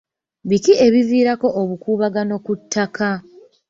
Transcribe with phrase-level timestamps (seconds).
[0.49, 3.09] Biki ebiviirako obukuubagano ku ttaka?